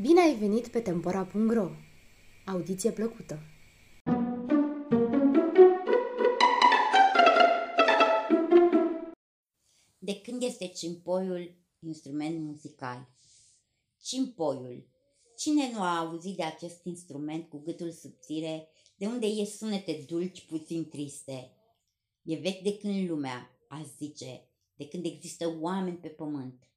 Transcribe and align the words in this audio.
Bine 0.00 0.20
ai 0.20 0.34
venit 0.34 0.68
pe 0.68 0.80
Tempora.ro! 0.80 1.70
Audiție 2.46 2.92
plăcută! 2.92 3.38
De 9.98 10.20
când 10.20 10.42
este 10.42 10.66
cimpoiul 10.66 11.54
instrument 11.78 12.40
muzical? 12.40 13.08
Cimpoiul. 14.02 14.88
Cine 15.36 15.70
nu 15.72 15.80
a 15.80 15.98
auzit 15.98 16.36
de 16.36 16.42
acest 16.42 16.84
instrument 16.84 17.48
cu 17.48 17.58
gâtul 17.58 17.90
subțire, 17.90 18.68
de 18.96 19.06
unde 19.06 19.26
ies 19.26 19.56
sunete 19.56 20.04
dulci 20.06 20.46
puțin 20.46 20.88
triste? 20.88 21.52
E 22.22 22.36
vechi 22.36 22.62
de 22.62 22.76
când 22.76 23.08
lumea, 23.08 23.50
a 23.68 23.82
zice, 23.96 24.48
de 24.74 24.88
când 24.88 25.04
există 25.04 25.56
oameni 25.60 25.96
pe 25.96 26.08
pământ. 26.08 26.70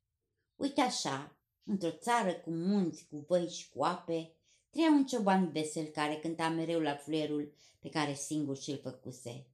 Uite 0.56 0.82
așa, 0.82 1.39
într-o 1.64 1.92
țară 1.92 2.34
cu 2.34 2.52
munți, 2.52 3.08
cu 3.10 3.26
văi 3.28 3.50
și 3.50 3.70
cu 3.70 3.84
ape, 3.84 4.34
trăia 4.70 4.92
un 4.92 5.06
cioban 5.06 5.52
vesel 5.52 5.86
care 5.86 6.16
cânta 6.16 6.50
mereu 6.50 6.80
la 6.80 6.96
fluierul 6.96 7.54
pe 7.80 7.90
care 7.90 8.14
singur 8.14 8.58
și-l 8.58 8.80
făcuse. 8.84 9.48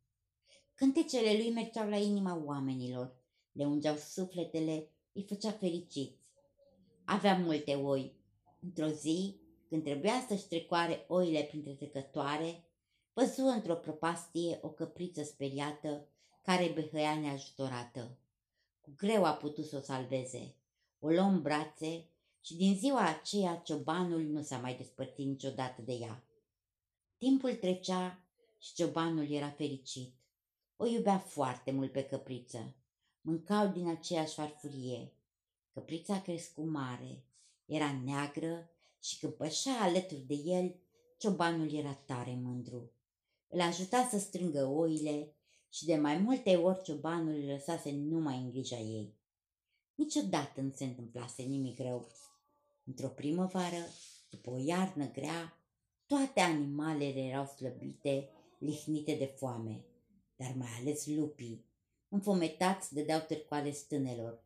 Cântecele 0.73 1.37
lui 1.37 1.51
mergeau 1.51 1.89
la 1.89 1.97
inima 1.97 2.41
oamenilor, 2.45 3.15
le 3.51 3.65
ungeau 3.65 3.95
sufletele, 3.95 4.89
îi 5.13 5.25
făcea 5.27 5.51
fericiți. 5.51 6.19
Avea 7.05 7.37
multe 7.37 7.73
oi. 7.73 8.15
Într-o 8.61 8.87
zi, 8.87 9.39
când 9.69 9.83
trebuia 9.83 10.25
să-și 10.27 10.47
trecoare 10.47 11.05
oile 11.07 11.41
printre 11.41 11.71
trecătoare, 11.71 12.63
văzu 13.13 13.45
într-o 13.45 13.75
propastie 13.75 14.59
o 14.61 14.69
căpriță 14.69 15.23
speriată 15.23 16.07
care 16.41 16.71
behăia 16.73 17.19
neajutorată. 17.19 18.17
Cu 18.81 18.93
greu 18.97 19.23
a 19.23 19.33
putut 19.33 19.65
să 19.65 19.77
o 19.77 19.79
salveze. 19.79 20.55
O 20.99 21.09
luă 21.09 21.21
în 21.21 21.41
brațe 21.41 22.05
și 22.41 22.55
din 22.55 22.75
ziua 22.75 23.09
aceea 23.09 23.55
ciobanul 23.55 24.21
nu 24.21 24.41
s-a 24.41 24.57
mai 24.57 24.75
despărțit 24.75 25.25
niciodată 25.25 25.81
de 25.81 25.93
ea. 25.93 26.23
Timpul 27.17 27.53
trecea 27.53 28.19
și 28.59 28.73
ciobanul 28.73 29.31
era 29.31 29.49
fericit. 29.49 30.13
O 30.77 30.85
iubea 30.85 31.17
foarte 31.17 31.71
mult 31.71 31.91
pe 31.91 32.03
căpriță. 32.03 32.75
Mâncau 33.21 33.67
din 33.67 33.87
aceeași 33.87 34.33
farfurie. 34.33 35.11
Căprița 35.73 36.13
a 36.13 36.21
crescut 36.21 36.65
mare, 36.65 37.23
era 37.65 38.01
neagră 38.03 38.69
și 39.01 39.19
când 39.19 39.33
pășea 39.33 39.73
alături 39.81 40.25
de 40.27 40.33
el, 40.33 40.75
ciobanul 41.17 41.73
era 41.73 41.93
tare 41.93 42.39
mândru. 42.41 42.91
Îl 43.47 43.61
ajuta 43.61 44.07
să 44.11 44.19
strângă 44.19 44.65
oile 44.65 45.33
și 45.69 45.85
de 45.85 45.95
mai 45.95 46.17
multe 46.17 46.55
ori 46.55 46.83
ciobanul 46.83 47.33
îl 47.33 47.45
lăsase 47.45 47.91
numai 47.91 48.37
în 48.37 48.49
grija 48.51 48.77
ei. 48.77 49.13
Niciodată 49.95 50.61
nu 50.61 50.71
se 50.71 50.83
întâmplase 50.83 51.43
nimic 51.43 51.79
rău. 51.79 52.07
Într-o 52.83 53.07
primăvară, 53.07 53.87
după 54.29 54.49
o 54.49 54.57
iarnă 54.57 55.11
grea, 55.11 55.59
toate 56.05 56.39
animalele 56.39 57.19
erau 57.19 57.45
slăbite, 57.45 58.29
lihnite 58.59 59.15
de 59.15 59.25
foame, 59.25 59.85
dar 60.35 60.53
mai 60.57 60.69
ales 60.79 61.05
lupii. 61.05 61.65
Înfometați 62.09 62.93
dădeau 62.93 63.19
târcoale 63.19 63.71
stânelor. 63.71 64.43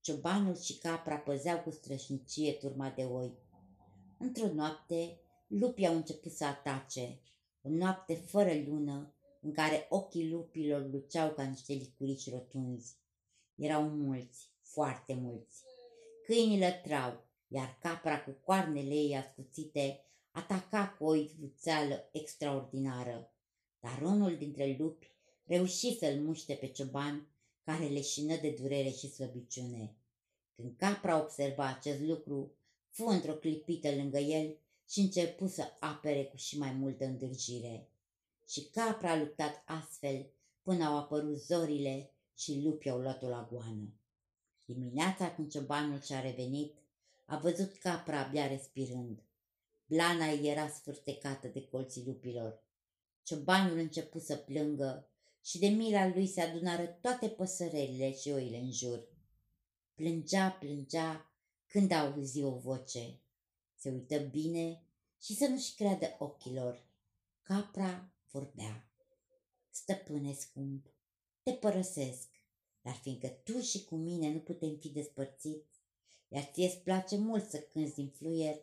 Ciobanul 0.00 0.56
și 0.56 0.78
capra 0.78 1.16
păzeau 1.16 1.58
cu 1.58 1.70
strășnicie 1.70 2.52
turma 2.52 2.90
de 2.90 3.02
oi. 3.02 3.32
Într-o 4.18 4.52
noapte, 4.52 5.20
lupii 5.46 5.86
au 5.86 5.94
început 5.94 6.32
să 6.32 6.44
atace. 6.44 7.20
O 7.62 7.68
noapte 7.68 8.14
fără 8.14 8.52
lună, 8.66 9.12
în 9.40 9.52
care 9.52 9.86
ochii 9.88 10.30
lupilor 10.30 10.90
luceau 10.90 11.30
ca 11.30 11.42
niște 11.42 11.72
licurici 11.72 12.30
rotunzi. 12.30 12.96
Erau 13.54 13.88
mulți, 13.88 14.50
foarte 14.72 15.14
mulți. 15.14 15.62
Câinii 16.24 16.58
lătrau, 16.58 17.24
iar 17.48 17.78
capra 17.80 18.24
cu 18.24 18.30
coarnele 18.30 18.94
ei 18.94 19.16
ascuțite 19.16 20.04
ataca 20.30 20.88
cu 20.98 21.04
o 21.04 21.14
ivuțeală 21.14 22.08
extraordinară. 22.12 23.32
Dar 23.80 24.02
unul 24.02 24.36
dintre 24.36 24.76
lupi 24.78 25.10
reuși 25.44 25.98
să-l 25.98 26.20
muște 26.20 26.54
pe 26.54 26.66
cioban, 26.66 27.28
care 27.64 27.86
leșină 27.86 28.36
de 28.36 28.50
durere 28.50 28.88
și 28.88 29.10
slăbiciune. 29.10 29.96
Când 30.56 30.76
capra 30.76 31.20
observa 31.20 31.66
acest 31.66 32.00
lucru, 32.00 32.52
fu 32.90 33.04
într-o 33.04 33.32
clipită 33.32 33.94
lângă 33.94 34.18
el 34.18 34.58
și 34.88 35.00
începu 35.00 35.46
să 35.46 35.76
apere 35.80 36.24
cu 36.24 36.36
și 36.36 36.58
mai 36.58 36.72
multă 36.72 37.04
îndârjire. 37.04 37.88
Și 38.48 38.64
capra 38.64 39.10
a 39.10 39.18
luptat 39.18 39.62
astfel 39.66 40.30
până 40.62 40.84
au 40.84 40.96
apărut 40.96 41.38
zorile 41.38 42.12
și 42.36 42.60
lupii 42.64 42.90
au 42.90 42.98
luat-o 42.98 43.28
la 43.28 43.48
goană. 43.50 43.92
Dimineața 44.74 45.34
când 45.34 45.50
ciobanul 45.50 46.00
și-a 46.00 46.20
revenit, 46.20 46.74
a 47.24 47.38
văzut 47.38 47.76
capra 47.76 48.24
abia 48.24 48.46
respirând. 48.46 49.22
Blana 49.86 50.26
era 50.26 50.68
sfârtecată 50.68 51.48
de 51.48 51.66
colții 51.66 52.04
lupilor. 52.06 52.62
Ciobanul 53.22 53.78
început 53.78 54.22
să 54.22 54.36
plângă 54.36 55.08
și 55.44 55.58
de 55.58 55.66
mila 55.66 56.06
lui 56.06 56.26
se 56.26 56.40
adunară 56.40 56.86
toate 56.86 57.28
păsărelile 57.28 58.12
și 58.14 58.28
oile 58.28 58.56
în 58.56 58.72
jur. 58.72 59.08
Plângea, 59.94 60.50
plângea, 60.50 61.30
când 61.66 61.90
a 61.90 62.06
auzit 62.06 62.44
o 62.44 62.58
voce. 62.58 63.20
Se 63.76 63.90
uită 63.90 64.18
bine 64.18 64.82
și 65.22 65.34
să 65.34 65.46
nu-și 65.46 65.74
creadă 65.74 66.16
ochilor. 66.18 66.84
Capra 67.42 68.08
vorbea. 68.30 68.88
Stăpâne 69.70 70.32
scump, 70.32 70.86
te 71.42 71.52
părăsesc, 71.52 72.28
dar 72.82 72.94
fiindcă 72.94 73.28
tu 73.28 73.60
și 73.60 73.84
cu 73.84 73.96
mine 73.96 74.32
nu 74.32 74.38
putem 74.38 74.76
fi 74.76 74.88
despărțiți, 74.88 75.80
iar 76.28 76.42
ție 76.52 76.66
îți 76.66 76.78
place 76.80 77.16
mult 77.16 77.48
să 77.50 77.58
cânți 77.58 77.94
din 77.94 78.08
fluier, 78.08 78.56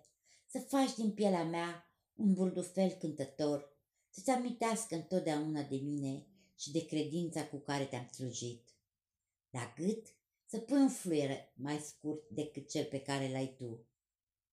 să 0.45 0.59
faci 0.59 0.95
din 0.95 1.11
pielea 1.11 1.43
mea 1.43 1.89
un 2.15 2.33
burdufel 2.33 2.89
cântător, 2.89 3.73
să-ți 4.09 4.29
amintească 4.29 4.95
întotdeauna 4.95 5.61
de 5.61 5.75
mine 5.75 6.25
și 6.57 6.71
de 6.71 6.85
credința 6.85 7.47
cu 7.47 7.57
care 7.57 7.85
te-am 7.85 8.07
slujit. 8.07 8.69
La 9.49 9.73
gât 9.77 10.07
să 10.45 10.57
pui 10.59 10.77
un 10.77 10.89
fluier 10.89 11.51
mai 11.55 11.77
scurt 11.77 12.29
decât 12.29 12.69
cel 12.69 12.85
pe 12.85 13.01
care 13.01 13.31
l-ai 13.31 13.55
tu. 13.57 13.85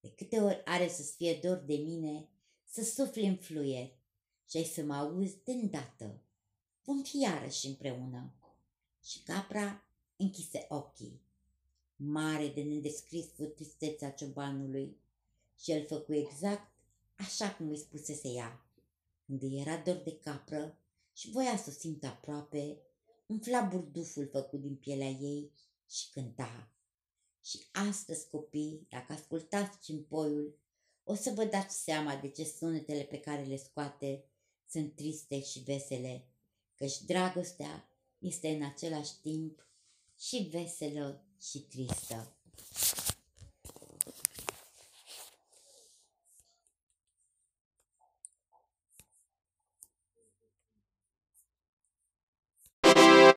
De 0.01 0.11
câte 0.11 0.41
ori 0.41 0.63
are 0.65 0.89
să-ți 0.89 1.15
fie 1.17 1.39
dor 1.43 1.57
de 1.57 1.75
mine, 1.75 2.29
să 2.65 2.83
sufli 2.83 3.27
în 3.27 3.37
fluier 3.37 3.93
și 4.49 4.57
ai 4.57 4.65
să 4.65 4.83
mă 4.83 4.95
auzi 4.95 5.43
de 5.45 5.53
îndată. 5.53 6.23
Vom 6.85 7.03
fi 7.03 7.21
iarăși 7.21 7.67
împreună. 7.67 8.35
Și 9.03 9.23
capra 9.23 9.85
închise 10.17 10.67
ochii. 10.69 11.21
Mare 11.97 12.49
de 12.49 12.63
nedescris 12.63 13.27
fu 13.27 13.45
tristețea 13.45 14.13
ciobanului 14.13 14.97
și 15.59 15.71
el 15.71 15.87
făcu 15.87 16.15
exact 16.15 16.73
așa 17.17 17.55
cum 17.55 17.69
îi 17.69 17.79
spusese 17.79 18.29
ea. 18.29 18.65
Când 19.27 19.43
era 19.43 19.77
dor 19.77 19.97
de 19.97 20.19
capră, 20.19 20.77
și 21.13 21.31
voia 21.31 21.57
să 21.57 21.65
o 21.69 21.73
simtă 21.73 22.07
aproape, 22.07 22.79
umfla 23.27 23.61
burduful 23.61 24.29
făcut 24.29 24.61
din 24.61 24.77
pielea 24.77 25.09
ei 25.09 25.53
și 25.91 26.11
cânta. 26.11 26.71
Și 27.45 27.61
astăzi, 27.73 28.29
copii, 28.29 28.87
dacă 28.89 29.13
ascultați 29.13 29.79
cimpoiul, 29.81 30.59
o 31.05 31.15
să 31.15 31.31
vă 31.31 31.45
dați 31.45 31.83
seama 31.83 32.17
de 32.17 32.29
ce 32.29 32.45
sunetele 32.45 33.03
pe 33.03 33.21
care 33.21 33.43
le 33.43 33.57
scoate 33.57 34.25
sunt 34.69 34.95
triste 34.95 35.43
și 35.43 35.59
vesele, 35.61 36.25
căci 36.75 37.01
dragostea 37.01 37.89
este 38.23 38.49
în 38.49 38.63
același 38.65 39.13
timp 39.23 39.67
și 40.19 40.49
veselă 40.53 41.25
și 41.41 41.59
tristă. 41.59 42.37